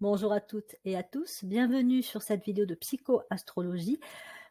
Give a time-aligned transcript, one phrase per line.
[0.00, 4.00] Bonjour à toutes et à tous, bienvenue sur cette vidéo de psychoastrologie.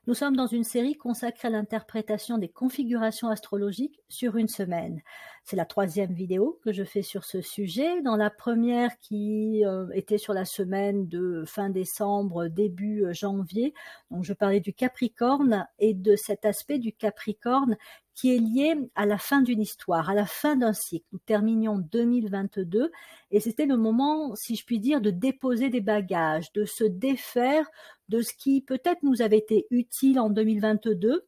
[0.08, 5.02] Nous sommes dans une série consacrée à l'interprétation des configurations astrologiques sur une semaine.
[5.44, 8.02] C'est la troisième vidéo que je fais sur ce sujet.
[8.02, 13.74] Dans la première qui euh, était sur la semaine de fin décembre, début euh, janvier,
[14.12, 17.76] donc je parlais du Capricorne et de cet aspect du Capricorne
[18.16, 21.06] qui est lié à la fin d'une histoire, à la fin d'un cycle.
[21.12, 22.92] Nous terminions 2022
[23.32, 27.70] et c'était le moment, si je puis dire, de déposer des bagages, de se défaire
[28.10, 31.26] de ce qui peut-être nous avait été utile en 2022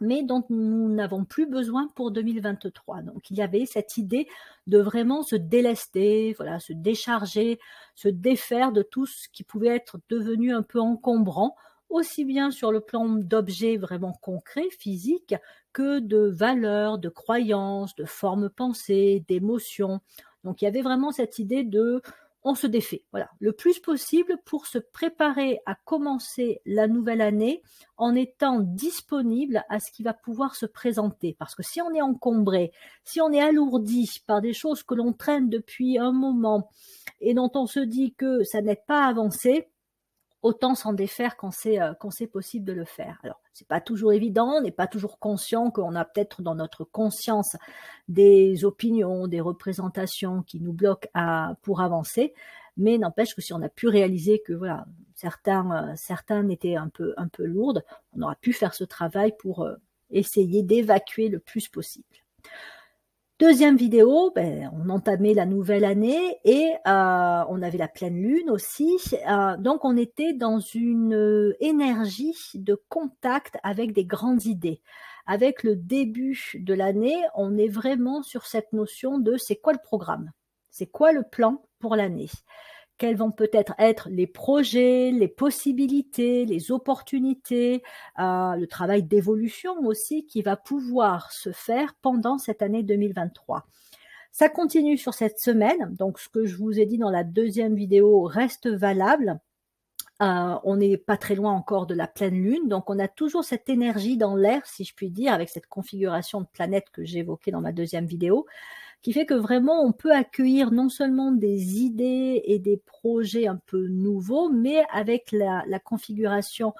[0.00, 3.02] mais dont nous n'avons plus besoin pour 2023.
[3.02, 4.28] Donc il y avait cette idée
[4.66, 7.58] de vraiment se délester, voilà, se décharger,
[7.94, 11.56] se défaire de tout ce qui pouvait être devenu un peu encombrant,
[11.94, 15.34] aussi bien sur le plan d'objets vraiment concrets, physiques,
[15.72, 20.00] que de valeurs, de croyances, de formes pensées, d'émotions.
[20.42, 22.02] Donc il y avait vraiment cette idée de
[22.46, 27.62] on se défait, voilà, le plus possible pour se préparer à commencer la nouvelle année
[27.96, 31.34] en étant disponible à ce qui va pouvoir se présenter.
[31.38, 32.70] Parce que si on est encombré,
[33.02, 36.70] si on est alourdi par des choses que l'on traîne depuis un moment
[37.22, 39.70] et dont on se dit que ça n'est pas avancé,
[40.44, 43.18] autant s'en défaire quand c'est euh, quand c'est possible de le faire.
[43.24, 46.84] Alors c'est pas toujours évident, on n'est pas toujours conscient qu'on a peut-être dans notre
[46.84, 47.56] conscience
[48.08, 52.34] des opinions, des représentations qui nous bloquent à, pour avancer,
[52.76, 54.84] mais n'empêche que si on a pu réaliser que voilà
[55.14, 57.82] certains euh, étaient un peu un peu lourdes,
[58.14, 59.76] on aura pu faire ce travail pour euh,
[60.10, 62.04] essayer d'évacuer le plus possible.
[63.44, 68.48] Deuxième vidéo, ben, on entamait la nouvelle année et euh, on avait la pleine lune
[68.48, 68.96] aussi.
[69.28, 74.80] Euh, donc on était dans une euh, énergie de contact avec des grandes idées.
[75.26, 79.78] Avec le début de l'année, on est vraiment sur cette notion de c'est quoi le
[79.78, 80.30] programme?
[80.70, 82.30] C'est quoi le plan pour l'année?
[82.98, 87.82] Quels vont peut-être être les projets, les possibilités, les opportunités,
[88.18, 93.66] euh, le travail d'évolution aussi qui va pouvoir se faire pendant cette année 2023.
[94.30, 97.74] Ça continue sur cette semaine, donc ce que je vous ai dit dans la deuxième
[97.74, 99.40] vidéo reste valable.
[100.22, 103.44] Euh, on n'est pas très loin encore de la pleine lune, donc on a toujours
[103.44, 107.18] cette énergie dans l'air, si je puis dire, avec cette configuration de planète que j'ai
[107.20, 108.46] évoquée dans ma deuxième vidéo
[109.04, 113.60] qui fait que vraiment on peut accueillir non seulement des idées et des projets un
[113.66, 116.72] peu nouveaux, mais avec la, configuration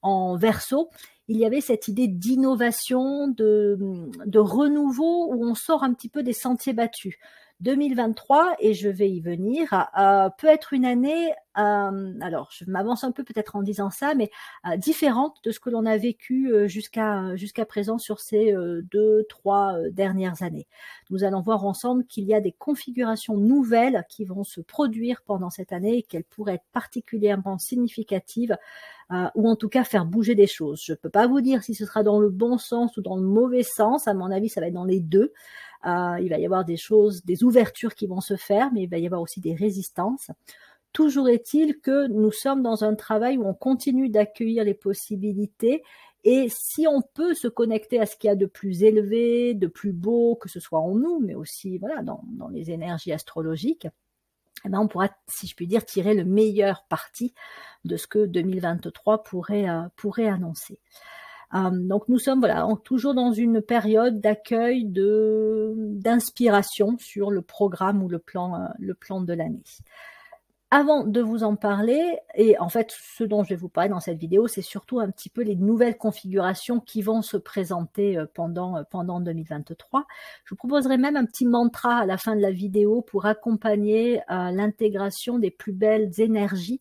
[0.00, 0.90] en verso,
[1.26, 3.76] il y avait cette idée d'innovation, de,
[4.24, 7.16] de renouveau, où on sort un petit peu des sentiers battus.
[7.62, 13.04] 2023, et je vais y venir, euh, peut être une année, euh, alors je m'avance
[13.04, 14.30] un peu peut-être en disant ça, mais
[14.66, 18.52] euh, différente de ce que l'on a vécu jusqu'à jusqu'à présent sur ces
[18.90, 20.66] deux, trois dernières années.
[21.10, 25.50] Nous allons voir ensemble qu'il y a des configurations nouvelles qui vont se produire pendant
[25.50, 28.56] cette année et qu'elles pourraient être particulièrement significatives
[29.34, 30.82] ou en tout cas faire bouger des choses.
[30.82, 33.16] Je ne peux pas vous dire si ce sera dans le bon sens ou dans
[33.16, 34.08] le mauvais sens.
[34.08, 35.32] À mon avis, ça va être dans les deux.
[35.86, 38.88] Euh, il va y avoir des choses, des ouvertures qui vont se faire, mais il
[38.88, 40.30] va y avoir aussi des résistances.
[40.92, 45.82] Toujours est-il que nous sommes dans un travail où on continue d'accueillir les possibilités
[46.24, 49.66] et si on peut se connecter à ce qu'il y a de plus élevé, de
[49.66, 52.22] plus beau, que ce soit en nous, mais aussi voilà dans,
[52.52, 53.88] les énergies astrologiques,
[54.64, 57.34] eh ben on pourra, si je puis dire, tirer le meilleur parti
[57.84, 60.78] de ce que 2023 pourrait, euh, pourrait annoncer.
[61.54, 62.46] Euh, donc nous sommes
[62.84, 68.94] toujours dans une période d'accueil de d'inspiration sur le programme ou le plan euh, le
[68.94, 69.62] plan de l'année.
[70.70, 72.00] Avant de vous en parler,
[72.34, 75.10] et en fait ce dont je vais vous parler dans cette vidéo, c'est surtout un
[75.10, 80.06] petit peu les nouvelles configurations qui vont se présenter euh, pendant, pendant 2023.
[80.44, 84.22] Je vous proposerai même un petit mantra à la fin de la vidéo pour accompagner
[84.28, 86.80] l'intégration des plus belles énergies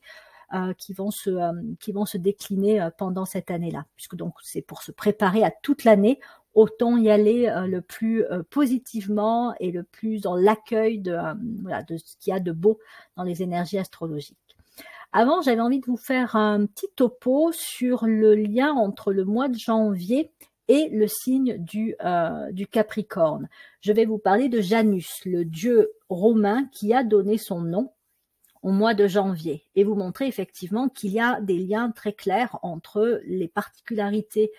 [0.78, 4.62] qui vont se euh, qui vont se décliner euh, pendant cette année-là, puisque donc c'est
[4.62, 6.20] pour se préparer à toute l'année.
[6.54, 11.18] Autant y aller le plus positivement et le plus dans l'accueil de
[11.62, 12.78] voilà de ce qu'il y a de beau
[13.16, 14.38] dans les énergies astrologiques.
[15.14, 19.48] Avant, j'avais envie de vous faire un petit topo sur le lien entre le mois
[19.48, 20.30] de janvier
[20.72, 23.50] et le signe du, euh, du Capricorne.
[23.82, 27.92] Je vais vous parler de Janus, le dieu romain qui a donné son nom
[28.62, 32.60] au mois de janvier et vous montrer effectivement qu'il y a des liens très clairs
[32.62, 34.52] entre les particularités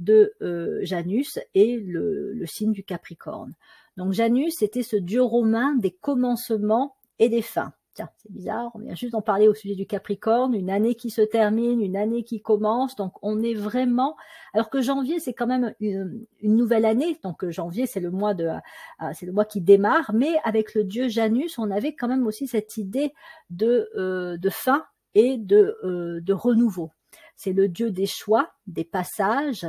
[0.00, 3.54] de euh, Janus et le, signe du Capricorne.
[3.96, 7.72] Donc Janus était ce dieu romain des commencements et des fins.
[7.94, 11.10] Tiens, c'est bizarre, on vient juste d'en parler au sujet du Capricorne, une année qui
[11.10, 14.16] se termine, une année qui commence, donc on est vraiment,
[14.52, 18.46] alors que janvier c'est quand même une, nouvelle année, donc janvier c'est le mois de,
[18.46, 22.26] euh, c'est le mois qui démarre, mais avec le dieu Janus, on avait quand même
[22.26, 23.14] aussi cette idée
[23.50, 26.90] de, euh, de fin et de, euh, de renouveau.
[27.36, 29.64] C'est le dieu des choix, des passages,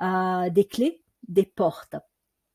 [0.00, 1.96] des clés, des portes.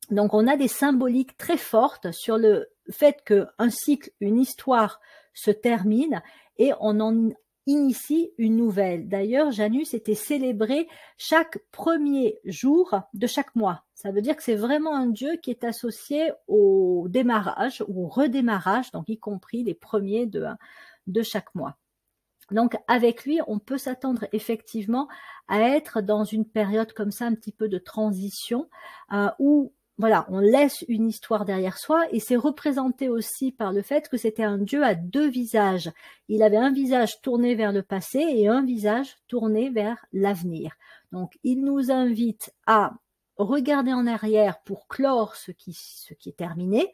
[0.10, 5.00] Donc on a des symboliques très fortes sur le fait qu'un cycle, une histoire
[5.34, 6.22] se termine
[6.58, 7.32] et on en
[7.68, 9.08] initie une nouvelle.
[9.08, 10.88] D'ailleurs, Janus était célébré
[11.18, 13.84] chaque premier jour de chaque mois.
[13.94, 18.08] Ça veut dire que c'est vraiment un dieu qui est associé au démarrage ou au
[18.08, 21.78] redémarrage, donc y compris les premiers de, chaque mois.
[22.50, 25.08] Donc avec lui, on peut s'attendre effectivement
[25.48, 28.68] à être dans une période comme ça, un petit peu de transition,
[29.14, 33.84] euh, où voilà, on laisse une histoire derrière soi et c'est représenté aussi par le
[33.84, 35.92] fait que c'était un dieu à deux visages.
[36.28, 40.74] Il avait un visage tourné vers le passé et un visage tourné vers l'avenir.
[41.12, 42.96] Donc il nous invite à
[43.38, 45.78] regarder en arrière pour clore ce qui,
[46.26, 46.92] est terminé,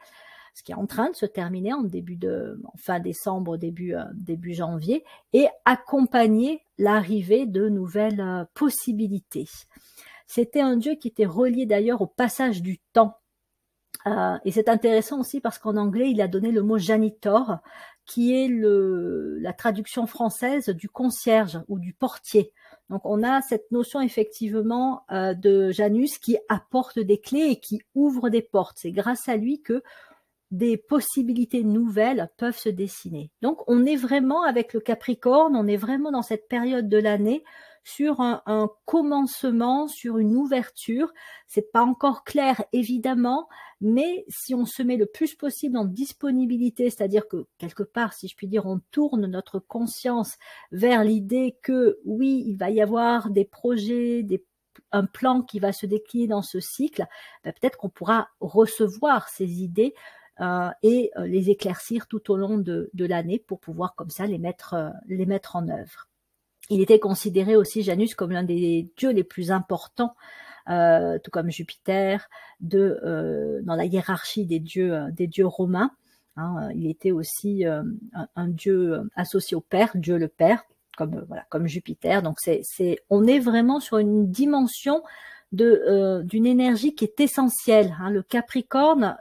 [0.54, 4.04] ce qui est en train de se terminer en début de fin décembre, début euh,
[4.16, 9.48] début janvier, et accompagner l'arrivée de nouvelles euh, possibilités.
[10.28, 13.18] C'était un dieu qui était relié d'ailleurs au passage du temps.
[14.06, 17.58] Euh, et c'est intéressant aussi parce qu'en anglais, il a donné le mot janitor,
[18.06, 22.54] qui est le, la traduction française du concierge ou du portier.
[22.90, 27.82] Donc on a cette notion effectivement euh, de Janus qui apporte des clés et qui
[27.96, 28.78] ouvre des portes.
[28.80, 29.84] C'est grâce à lui que
[30.52, 33.30] des possibilités nouvelles peuvent se dessiner.
[33.42, 37.44] Donc on est vraiment avec le Capricorne, on est vraiment dans cette période de l'année
[37.88, 41.14] sur un, commencement, sur une ouverture.
[41.48, 43.48] C'est pas encore clair évidemment,
[43.80, 48.28] mais si on se met le plus possible en disponibilité, c'est-à-dire que quelque part, si
[48.28, 50.36] je puis dire, on tourne notre conscience
[50.74, 54.44] vers l'idée que oui, il va y avoir des projets, des
[54.92, 57.06] un plan qui va se décliner dans ce cycle,
[57.44, 59.96] ben, peut-être qu'on pourra recevoir ces idées
[60.40, 64.38] euh, et euh, les éclaircir tout au long de, l'année pour pouvoir comme ça les
[64.38, 66.07] mettre, euh, les mettre en œuvre.
[66.70, 70.16] Il était considéré aussi Janus comme l'un des dieux les plus importants,
[70.70, 72.28] euh, tout comme Jupiter,
[72.60, 75.92] de, euh, dans la hiérarchie des dieux, euh, des dieux romains.
[76.40, 76.70] Hein.
[76.76, 80.66] il était aussi un, dieu associé au Père, Dieu le Père,
[80.96, 82.22] comme voilà, comme Jupiter.
[82.22, 85.02] Donc c'est, c'est, on est vraiment sur une dimension
[85.52, 87.96] de d'une énergie qui est essentielle.
[88.00, 88.12] Hein.
[88.12, 89.18] Le Capricorne,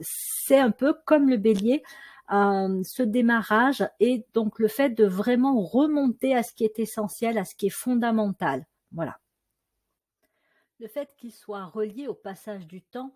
[0.00, 1.84] c'est un peu comme le Bélier
[2.28, 7.44] ce démarrage et donc le fait de vraiment remonter à ce qui est essentiel, à
[7.44, 8.66] ce qui est fondamental.
[8.92, 9.18] Voilà.
[10.80, 13.14] Le fait qu'il soit relié au passage du temps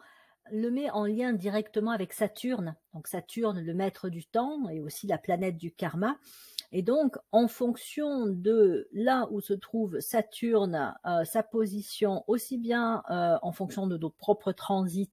[0.53, 2.77] le met en lien directement avec Saturne.
[2.95, 6.17] Donc Saturne, le maître du temps et aussi la planète du karma.
[6.71, 13.03] Et donc, en fonction de là où se trouve Saturne, euh, sa position, aussi bien
[13.11, 15.13] euh, en fonction de nos propres transits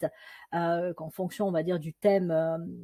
[0.53, 2.33] euh, qu'en fonction, on va dire, du thème,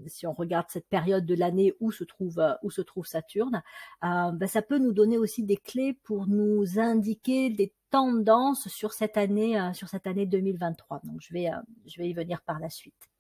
[0.08, 3.62] si on regarde cette période de l'année où se trouve où se trouve Saturne,
[4.02, 9.18] ben, ça peut nous donner aussi des clés pour nous indiquer des tendances sur cette
[9.18, 11.02] année, sur cette année 2023.
[11.04, 11.50] Donc, je vais
[11.86, 13.12] je vais y venir par la suite.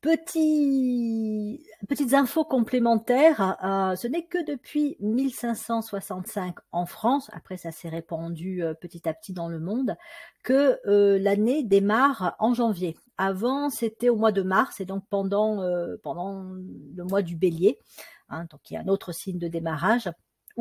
[0.00, 7.90] Petit, petites infos complémentaires, euh, ce n'est que depuis 1565 en France, après ça s'est
[7.90, 9.98] répandu euh, petit à petit dans le monde,
[10.42, 12.96] que euh, l'année démarre en janvier.
[13.18, 15.62] Avant, c'était au mois de mars et donc pendant,
[16.02, 17.78] pendant le mois du bélier,
[18.30, 20.08] hein, donc il y a un autre signe de démarrage,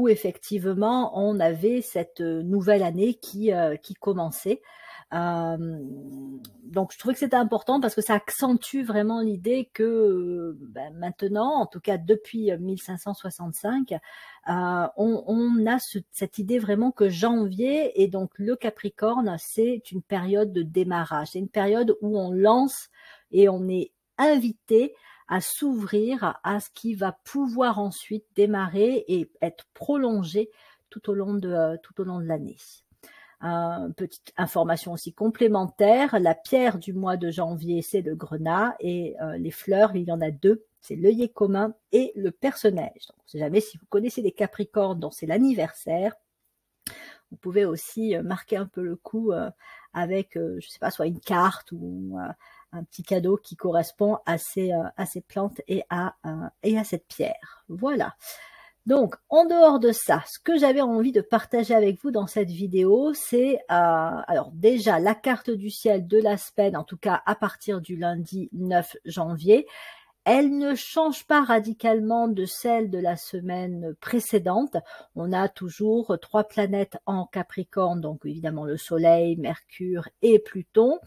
[0.08, 3.52] effectivement on avait cette nouvelle année qui,
[3.84, 4.62] qui commençait.
[5.12, 5.58] Euh,
[6.66, 11.62] donc je trouvais que c'était important parce que ça accentue vraiment l'idée que ben, maintenant,
[11.62, 15.80] en tout cas depuis 1565, euh, on, on, a
[16.12, 21.40] cette idée vraiment que janvier et donc le Capricorne, c'est une période de démarrage, c'est
[21.40, 22.90] une période où on lance
[23.32, 24.94] et on est invité
[25.30, 30.50] à s'ouvrir à ce qui va pouvoir ensuite démarrer et être prolongé
[30.90, 32.58] tout au long de, tout au long de l'année
[33.96, 39.38] petite information aussi complémentaire, la pierre du mois de janvier, c'est le grenat et euh,
[39.38, 43.08] les fleurs, il y en a deux, c'est l'œillet commun et le personnage.
[43.08, 46.16] Donc, si jamais si vous connaissez les Capricornes dont c'est l'anniversaire,
[47.32, 49.50] vous pouvez aussi euh, marquer un peu le coup euh,
[49.94, 52.16] avec, je sais pas, soit une carte ou
[52.72, 56.16] un petit cadeau qui correspond à ces, à ces plantes et à,
[56.64, 57.66] et à cette pierre.
[57.68, 58.16] Voilà.
[58.90, 62.50] Donc, en dehors de ça, ce que j'avais envie de partager avec vous dans cette
[62.50, 67.22] vidéo, c'est euh, alors déjà la carte du ciel de la semaine, en tout cas
[67.28, 69.68] à partir du lundi 9 janvier.
[70.32, 74.78] Elle ne change pas radicalement de celle de la semaine précédente.
[75.16, 81.00] On a toujours trois planètes en Capricorne, donc évidemment le Soleil, Mercure et Pluton.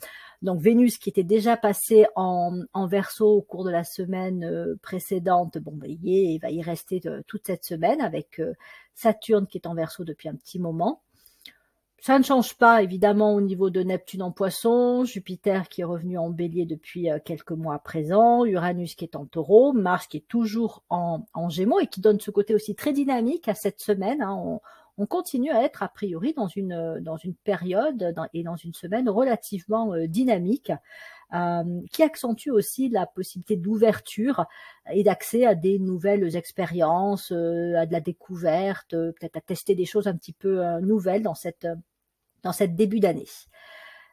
[0.43, 4.75] Donc Vénus qui était déjà passée en, en Verseau au cours de la semaine euh,
[4.83, 8.55] précédente, bon, bah, il, va y rester euh, toute cette semaine avec euh,
[8.93, 11.01] Saturne qui est en Verseau depuis un petit moment.
[12.05, 16.19] Ça ne change pas évidemment au niveau de Neptune en poisson, Jupiter qui est revenu
[16.19, 20.17] en bélier depuis euh, quelques mois à présent, Uranus qui est en taureau, Mars qui
[20.17, 23.79] est toujours en, en gémeaux et qui donne ce côté aussi très dynamique à cette
[23.79, 24.21] semaine.
[24.21, 24.35] Hein.
[24.35, 24.61] On,
[24.99, 29.09] on, continue à être a priori dans une, dans une période et dans une semaine
[29.09, 30.73] relativement euh, dynamique.
[31.35, 34.45] Euh, qui accentue aussi la possibilité d'ouverture
[34.93, 39.87] et d'accès à des nouvelles expériences, euh, à de la découverte, peut-être à tester des
[39.87, 41.67] choses un petit peu nouvelles dans cette
[42.43, 43.29] dans cette début d'année.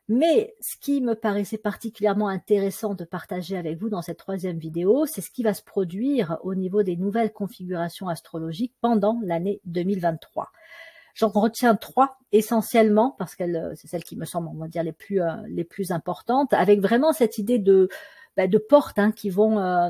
[0.07, 5.05] Mais ce qui me paraissait particulièrement intéressant de partager avec vous dans cette troisième vidéo,
[5.05, 10.51] c'est ce qui va se produire au niveau des nouvelles configurations astrologiques pendant l'année 2023.
[11.13, 13.43] J'en retiens trois essentiellement parce que
[13.75, 16.79] c'est celles qui me semblent, on va dire, les plus euh, les plus importantes, avec
[16.81, 17.87] vraiment cette idée de
[18.35, 19.89] bah, de portes hein, qui vont euh,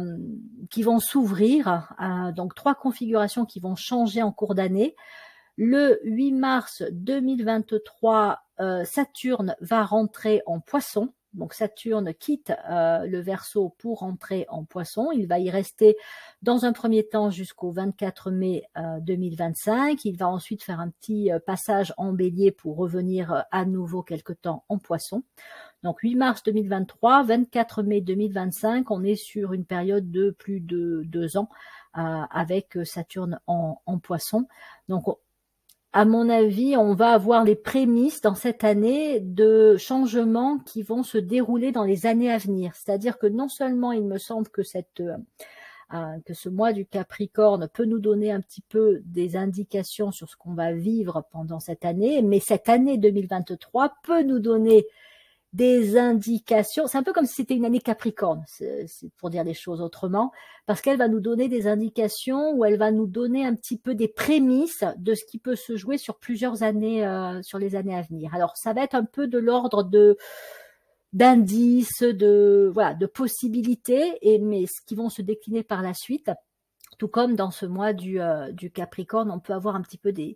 [0.70, 1.94] qui vont s'ouvrir.
[2.02, 4.96] Euh, donc trois configurations qui vont changer en cours d'année.
[5.62, 11.12] Le 8 mars 2023, euh, Saturne va rentrer en poisson.
[11.34, 15.12] Donc Saturne quitte euh, le Verseau pour rentrer en Poisson.
[15.12, 15.98] Il va y rester
[16.42, 18.64] dans un premier temps jusqu'au 24 mai
[19.02, 19.92] 2025.
[19.92, 24.32] Euh, Il va ensuite faire un petit passage en Bélier pour revenir à nouveau quelque
[24.32, 25.24] temps en Poisson.
[25.84, 31.04] Donc 8 mars 2023, 24 mai 2025, on est sur une période de plus de
[31.06, 31.50] deux ans
[31.94, 34.48] avec Saturne en, en Poisson.
[34.88, 35.06] Donc
[35.92, 41.02] à mon avis, on va avoir les prémices dans cette année de changements qui vont
[41.04, 42.74] se dérouler dans les années à venir.
[42.76, 45.18] C'est-à-dire que non seulement il me semble que cette euh,
[45.96, 50.30] euh, que ce mois du Capricorne peut nous donner un petit peu des indications sur
[50.30, 54.86] ce qu'on va vivre pendant cette année, mais cette année 2023 peut nous donner
[55.54, 56.86] des indications.
[56.88, 58.86] C'est un peu comme si c'était une année Capricorne, c'est
[59.18, 60.32] pour dire les choses autrement,
[60.68, 63.96] parce qu'elle va nous donner des indications ou elle va nous donner un petit peu
[63.96, 67.96] des prémices de ce qui peut se jouer sur plusieurs années, euh, sur les années
[67.96, 68.34] à venir.
[68.36, 70.18] Alors ça va être un peu de l'ordre de
[71.12, 76.30] d'indices, de voilà, de possibilités, mais ce qui vont se décliner par la suite.
[77.00, 80.12] Tout comme dans ce mois du, euh, du Capricorne, on peut avoir un petit peu
[80.12, 80.36] des,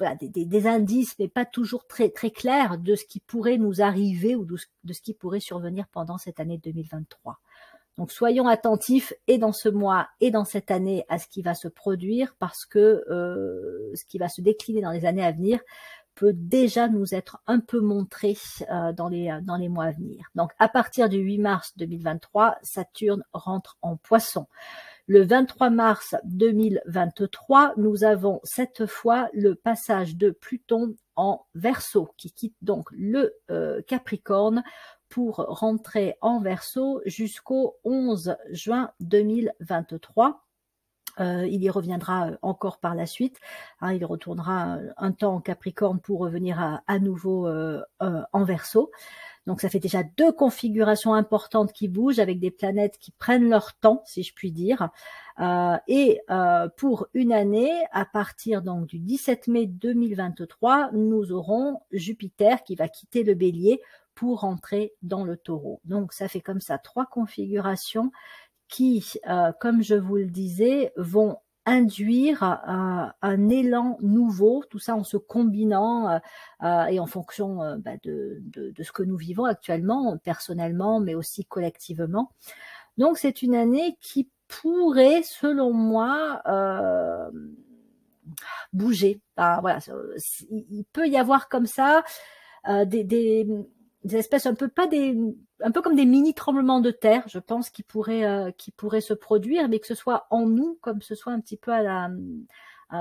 [0.00, 4.34] voilà, des, indices, mais pas toujours très, très clairs de ce qui pourrait nous arriver
[4.34, 7.38] ou de ce, qui pourrait survenir pendant cette année 2023.
[7.98, 11.52] Donc soyons attentifs et dans ce mois et dans cette année à ce qui va
[11.54, 15.60] se produire parce que euh, ce qui va se décliner dans les années à venir
[16.14, 18.38] peut déjà nous être un peu montré
[18.70, 20.30] euh, dans, les, dans les mois à venir.
[20.34, 24.46] Donc à partir du 8 mars 2023, Saturne rentre en poisson.
[25.12, 32.30] Le 23 mars 2023, nous avons cette fois le passage de Pluton en Verseau, qui
[32.30, 34.62] quitte donc le euh, Capricorne
[35.08, 40.44] pour rentrer en Verseau jusqu'au 11 juin 2023.
[41.18, 43.40] Euh, il y reviendra euh, encore par la suite.
[43.80, 47.48] Hein, il retournera un temps en Capricorne pour revenir à, nouveau
[47.98, 48.92] en Verseau.
[49.46, 53.74] Donc ça fait déjà deux configurations importantes qui bougent avec des planètes qui prennent leur
[53.74, 54.90] temps, si je puis dire.
[55.40, 61.80] Euh, et euh, pour une année, à partir donc du 17 mai 2023, nous aurons
[61.90, 63.80] Jupiter qui va quitter le bélier
[64.14, 65.80] pour rentrer dans le taureau.
[65.84, 68.12] Donc ça fait comme ça trois configurations
[68.68, 71.38] qui, euh, comme je vous le disais, vont
[71.70, 76.18] induire un, élan nouveau, tout ça en se combinant euh,
[76.62, 78.42] euh, et en fonction euh, bah, de,
[78.82, 82.32] ce que nous vivons actuellement, personnellement, mais aussi collectivement.
[82.98, 86.42] Donc c'est une année qui pourrait, selon moi,
[88.72, 89.20] bouger.
[89.38, 92.02] il peut y avoir comme ça
[92.84, 93.46] des
[94.04, 95.16] des espèces un peu pas des
[95.62, 99.00] un peu comme des mini tremblements de terre, je pense, qui pourraient euh, qui pourraient
[99.00, 101.82] se produire, mais que ce soit en nous comme ce soit un petit peu à
[101.82, 102.10] la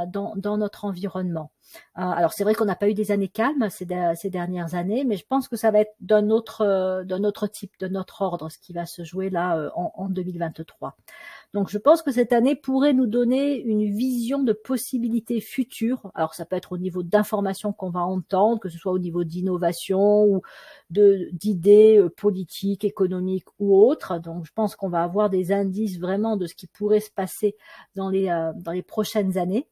[0.07, 1.51] dans, dans notre environnement.
[1.97, 5.17] Euh, alors c'est vrai qu'on n'a pas eu des années calmes ces, dernières années, mais
[5.17, 8.49] je pense que ça va être d'un autre, euh, d'un autre type, de notre ordre,
[8.49, 10.95] ce qui va se jouer là euh, en, en, 2023.
[11.53, 16.11] Donc je pense que cette année pourrait nous donner une vision de possibilités futures.
[16.15, 19.23] Alors ça peut être au niveau d'informations qu'on va entendre, que ce soit au niveau
[19.23, 20.41] d'innovation ou
[20.89, 24.19] d'idées politiques, économiques ou autres.
[24.19, 27.55] Donc je pense qu'on va avoir des indices vraiment de ce qui pourrait se passer
[27.95, 29.67] dans les prochaines années.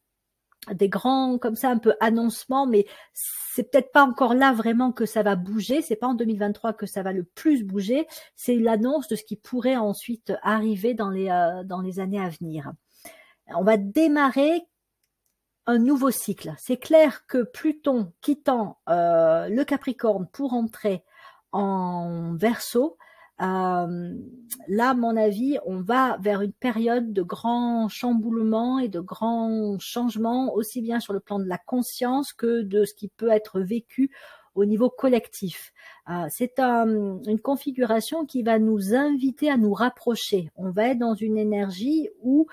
[0.72, 5.06] Des grands comme ça un peu annoncements, mais c'est peut-être pas encore là vraiment que
[5.06, 5.82] ça va bouger.
[5.82, 8.08] C'est pas en 2023 que ça va le plus bouger.
[8.36, 12.30] C'est l'annonce de ce qui pourrait ensuite arriver dans les euh, dans les années à
[12.30, 12.72] venir.
[13.48, 14.68] On va démarrer
[15.68, 16.54] un nouveau cycle.
[16.58, 21.04] C'est clair que Pluton quittant euh, le Capricorne pour entrer
[21.52, 22.98] en Verseau,
[23.42, 24.14] euh,
[24.68, 29.78] là, à mon avis, on va vers une période de grands chamboulements et de grands
[29.80, 33.60] changements, aussi bien sur le plan de la conscience que de ce qui peut être
[33.60, 34.12] vécu
[34.56, 35.72] au niveau collectif.
[36.10, 40.50] Euh, c'est une configuration qui va nous inviter à nous rapprocher.
[40.56, 42.48] On va être dans une énergie où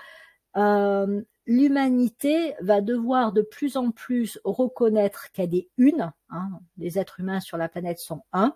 [0.57, 6.13] euh, l'humanité va devoir de plus en plus reconnaître qu'elle est une.
[6.29, 8.55] Hein, les êtres humains sur la planète sont un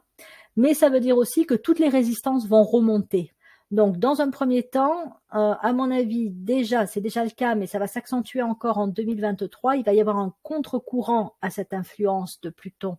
[0.56, 3.32] mais ça veut dire aussi que toutes les résistances vont remonter.
[3.70, 7.66] Donc, dans un premier temps, euh, à mon avis, déjà, c'est déjà le cas, mais
[7.66, 9.76] ça va s'accentuer encore en 2023.
[9.76, 12.96] Il va y avoir un contre-courant à cette influence de Pluton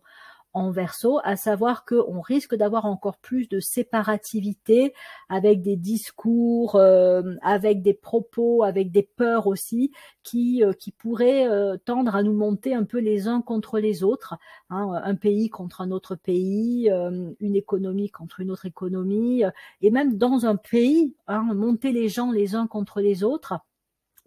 [0.52, 4.94] en verso, à savoir qu'on risque d'avoir encore plus de séparativité
[5.28, 9.92] avec des discours, euh, avec des propos, avec des peurs aussi,
[10.22, 14.02] qui, euh, qui pourraient euh, tendre à nous monter un peu les uns contre les
[14.02, 14.36] autres,
[14.70, 19.44] hein, un pays contre un autre pays, une économie contre une autre économie,
[19.82, 23.54] et même dans un pays, hein, monter les gens les uns contre les autres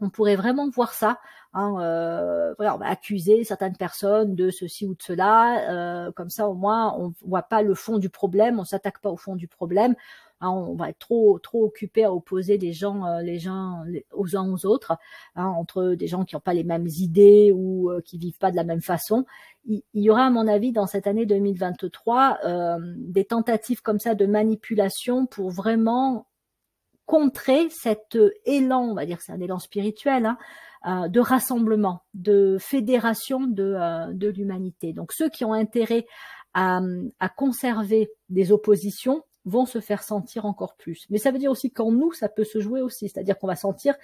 [0.04, 1.20] on pourrait vraiment voir ça.
[1.54, 5.70] Hein, euh, on va accuser certaines personnes de ceci ou de cela.
[5.70, 9.10] Euh, comme ça, au moins, on voit pas le fond du problème, on s'attaque pas
[9.10, 9.96] au fond du problème.
[10.42, 14.36] Hein, on va être trop trop occupé à opposer les gens euh, les gens aux
[14.36, 14.98] uns aux autres,
[15.36, 18.58] hein, entre des gens qui n'ont pas les mêmes idées ou qui vivent pas de
[18.58, 19.26] la même façon.
[19.66, 24.00] Il, il, y aura, à mon avis, dans cette année 2023, euh, des tentatives comme
[24.00, 26.26] ça de manipulation pour vraiment
[27.06, 30.38] contrer cet élan, on va dire c'est un élan spirituel, hein,
[30.86, 34.94] euh, de rassemblement, de fédération de, euh, de l'humanité.
[34.94, 36.06] Donc ceux qui ont intérêt
[36.54, 36.82] à,
[37.20, 41.06] à, conserver des oppositions vont se faire sentir encore plus.
[41.10, 43.56] Mais ça veut dire aussi qu'en nous, ça peut se jouer aussi, c'est-à-dire qu'on va
[43.56, 43.96] sentir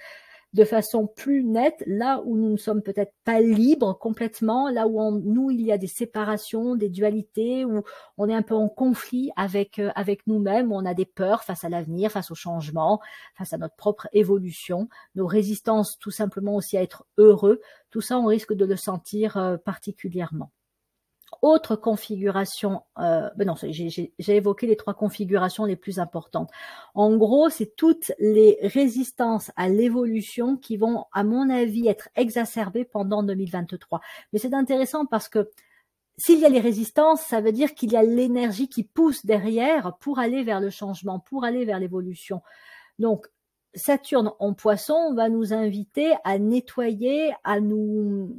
[0.52, 5.00] de façon plus nette, là où nous ne sommes peut-être pas libres complètement, là où
[5.00, 7.82] en nous il y a des séparations, des dualités, où
[8.18, 11.44] on est un peu en conflit avec euh, avec nous-mêmes, où on a des peurs
[11.44, 13.00] face à l'avenir, face au changement,
[13.36, 18.18] face à notre propre évolution, nos résistances tout simplement aussi à être heureux, tout ça
[18.18, 20.50] on risque de le sentir euh, particulièrement
[21.42, 26.50] autre configuration, euh, ben non, j'ai évoqué les trois configurations les plus importantes.
[26.94, 32.84] En gros, c'est toutes les résistances à l'évolution qui vont, à mon avis, être exacerbées
[32.84, 34.00] pendant 2023.
[34.32, 35.50] Mais c'est intéressant parce que
[36.16, 39.96] s'il y a les résistances, ça veut dire qu'il y a l'énergie qui pousse derrière
[40.00, 42.42] pour aller vers le changement, pour aller vers l'évolution.
[42.98, 43.26] Donc,
[43.74, 48.36] Saturne en poisson va nous inviter à nettoyer, à nous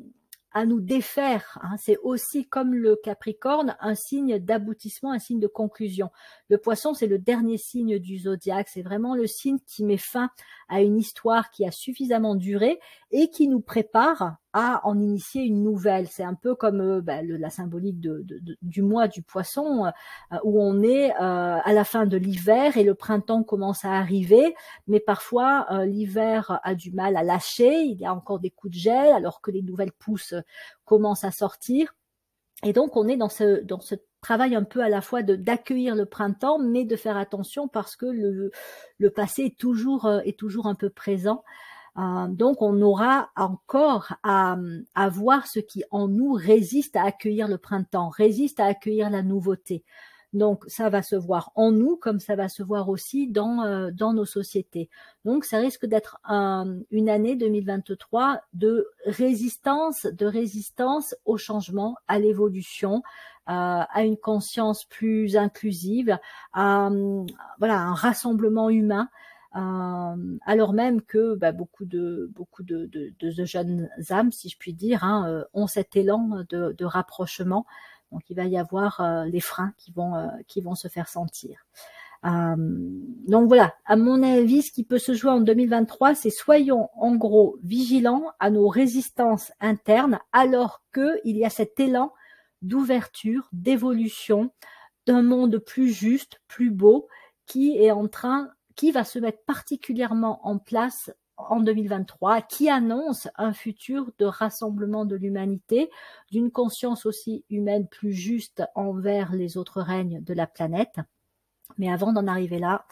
[0.54, 1.60] à nous défaire.
[1.62, 1.76] Hein.
[1.78, 6.10] C'est aussi comme le Capricorne un signe d'aboutissement, un signe de conclusion.
[6.52, 8.68] Le Poisson, c'est le dernier signe du zodiaque.
[8.68, 10.30] C'est vraiment le signe qui met fin
[10.68, 12.78] à une histoire qui a suffisamment duré
[13.12, 16.10] et qui nous prépare à en initier une nouvelle.
[16.10, 20.84] C'est un peu comme euh, bah, la symbolique du mois du poisson, euh, où on
[20.84, 21.16] est euh,
[21.64, 24.54] à la fin de l'hiver et le printemps commence à arriver,
[24.88, 28.80] mais parfois l'hiver a du mal à lâcher, il y a encore des coups de
[28.80, 30.36] gel alors que les nouvelles pousses
[30.84, 31.96] commencent à sortir.
[32.66, 36.06] Et donc on est dans ce travail un peu à la fois de d'accueillir le
[36.06, 38.52] printemps, mais de faire attention parce que le,
[38.98, 41.44] le passé est toujours, est toujours un peu présent.
[41.98, 44.56] Euh, donc on aura encore à,
[44.96, 49.24] à, voir ce qui en nous résiste à accueillir le printemps, résiste à accueillir la
[49.24, 49.84] nouveauté.
[50.32, 53.92] Donc ça va se voir en nous comme ça va se voir aussi dans, euh,
[53.92, 54.90] dans nos sociétés.
[55.26, 63.04] Donc ça risque d'être une année 2023 de résistance, de résistance au changement, à l'évolution,
[63.04, 66.18] euh, à une conscience plus inclusive,
[66.54, 66.90] à
[67.60, 69.10] voilà un rassemblement humain.
[69.58, 74.58] Euh, alors même que bah, beaucoup de beaucoup de, de, de, jeunes âmes, si je
[74.58, 77.66] puis dire, hein, euh, ont cet élan de, de, rapprochement.
[78.14, 80.14] Donc il va y avoir euh, les freins qui vont
[80.48, 81.66] qui vont se faire sentir.
[82.24, 87.16] donc voilà, à mon avis, ce qui peut se jouer en 2023, c'est soyons en
[87.16, 92.14] gros vigilants à nos résistances internes, alors que il y a cet élan
[92.62, 94.52] d'ouverture, d'évolution,
[95.06, 97.08] d'un monde plus juste, plus beau,
[97.46, 103.28] qui est en train qui va se mettre particulièrement en place en 2023, qui annonce
[103.36, 105.90] un futur de rassemblement de l'humanité,
[106.32, 110.96] d'une conscience aussi humaine plus juste envers les autres règnes de la planète.
[111.78, 112.86] Mais avant d'en arriver là,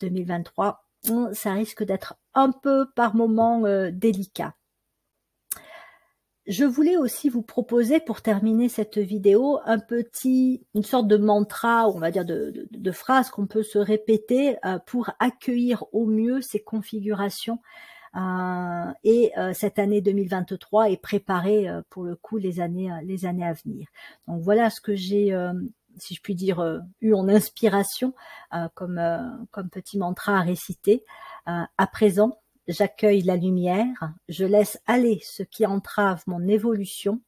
[0.00, 0.84] 2023,
[1.32, 4.54] ça risque d'être un peu par moments euh, délicat.
[6.46, 11.88] Je voulais aussi vous proposer pour terminer cette vidéo un petit, une sorte de mantra,
[11.88, 16.40] on va dire de, de, phrase qu'on peut se répéter euh, pour accueillir au mieux
[16.40, 17.60] ces configurations
[18.14, 23.46] euh, et euh, cette année 2023 est préparer pour le coup les années, les années
[23.46, 23.88] à venir.
[24.28, 25.36] Donc voilà ce que j'ai,
[25.96, 28.14] si je puis dire, eu en inspiration
[28.74, 29.00] comme,
[29.50, 31.04] comme petit mantra à réciter.
[31.44, 37.20] à présent, J'accueille la lumière, je laisse aller ce qui entrave mon évolution,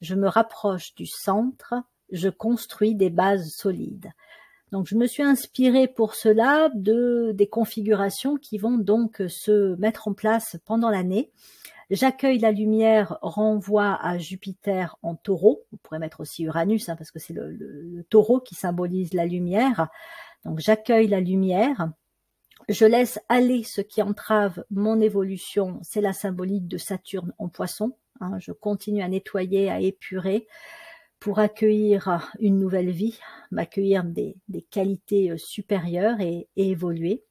[0.00, 1.74] je me rapproche du centre,
[2.10, 4.10] je construis des bases solides.
[4.72, 10.08] Donc je me suis inspirée pour cela de des configurations qui vont donc se mettre
[10.08, 11.30] en place pendant l'année.
[11.90, 15.64] J'accueille la lumière renvoie à Jupiter en taureau.
[15.72, 19.26] Vous pourrez mettre aussi Uranus hein, parce que c'est le, le, taureau qui symbolise la
[19.26, 19.88] lumière.
[20.44, 21.90] Donc j'accueille la lumière.
[22.70, 27.96] Je laisse aller ce qui entrave mon évolution, c'est la symbolique de Saturne en poisson.
[28.20, 28.38] Hein.
[28.38, 30.46] je continue à nettoyer, à épurer
[31.18, 33.18] pour accueillir une nouvelle vie,
[33.50, 34.36] m'accueillir des,
[34.70, 37.24] qualités euh, supérieures et, évoluer.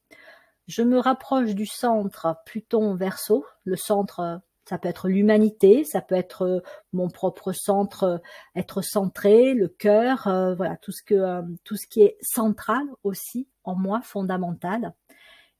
[0.67, 3.45] Je me rapproche du centre Pluton verso.
[3.63, 6.59] Le centre, ça peut être l'humanité, ça peut être euh,
[6.91, 8.17] mon propre centre, euh,
[8.57, 10.23] être centré, le cœur,
[10.57, 14.93] voilà tout ce que tout ce qui est central aussi en moi, fondamental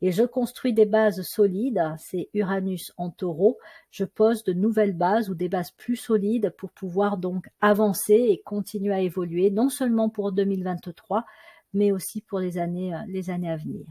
[0.01, 3.57] et je construis des bases solides, c'est Uranus en taureau,
[3.91, 8.41] je pose de nouvelles bases ou des bases plus solides pour pouvoir donc avancer et
[8.41, 11.25] continuer à évoluer, non seulement pour 2023,
[11.73, 13.85] mais aussi pour les années, euh, les années à venir.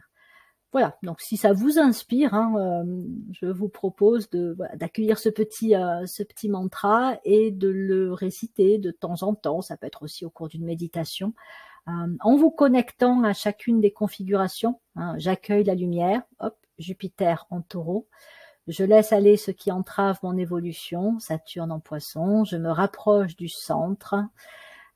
[0.73, 4.29] Voilà, donc si ça vous inspire, hein, euh, je vous propose
[4.75, 9.63] d'accueillir ce petit euh, ce petit mantra et de le réciter de temps en temps.
[9.63, 11.33] Ça peut être aussi au cours d'une méditation,
[12.21, 14.81] en vous connectant à chacune des configurations.
[14.97, 18.07] Hein, j'accueille la lumière, hop, Jupiter en taureau.
[18.69, 22.45] Je laisse aller ce qui entrave mon évolution, Saturne en poisson.
[22.45, 24.15] Je me rapproche du centre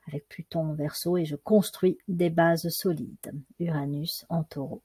[0.07, 4.83] avec Pluton en verso et je construis des bases solides, Uranus en taureau.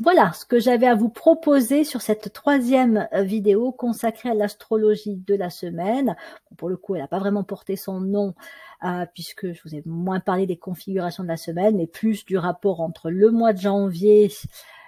[0.00, 5.16] Voilà ce que j'avais à vous proposer sur cette troisième euh, vidéo consacrée à l'astrologie
[5.16, 6.16] de la semaine.
[6.56, 8.34] pour le coup, elle n'a pas vraiment porté son nom
[8.82, 12.36] euh, puisque je vous ai moins parlé des configurations de la semaine, mais plus du
[12.36, 14.32] rapport entre le mois de janvier,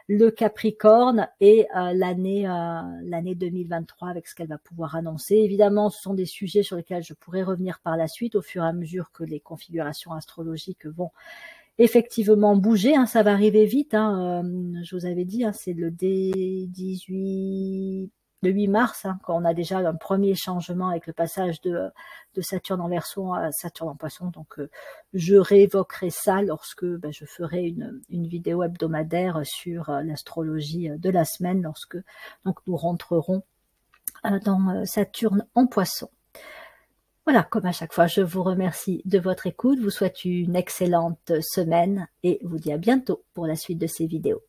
[0.09, 2.43] le Capricorne et euh, l'année
[3.03, 5.37] l'année 2023 avec ce qu'elle va pouvoir annoncer.
[5.37, 8.65] Évidemment, ce sont des sujets sur lesquels je pourrais revenir par la suite au fur
[8.65, 11.11] et à mesure que les configurations astrologiques vont
[11.79, 13.95] effectivement bouger, hein, ça va arriver vite.
[13.95, 18.11] Hein, euh, je vous avais dit, hein, c'est le D18,
[18.43, 21.89] le 8 mars, hein, quand on a déjà un premier changement avec le passage de,
[22.35, 24.29] de Saturne en Verseau à Saturne en Poisson.
[24.29, 24.71] Donc, euh,
[25.13, 31.11] je réévoquerai ça lorsque ben, je ferai une, une, vidéo hebdomadaire sur euh, l'astrologie de
[31.11, 31.99] la semaine, lorsque
[32.45, 33.43] donc nous rentrerons
[34.45, 36.09] dans Saturne en Poisson.
[37.27, 41.33] Voilà, comme à chaque fois, je vous remercie de votre écoute, vous souhaite une excellente
[41.41, 44.43] semaine et vous dis à bientôt pour la suite de ces vidéos.